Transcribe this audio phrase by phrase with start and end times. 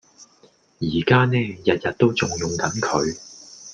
[0.79, 3.15] 依家呢，日日都仲用緊佢！